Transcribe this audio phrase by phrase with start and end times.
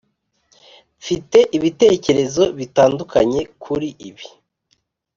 [0.99, 4.25] mfite ibitekerezo bitandukanye kuri ibi.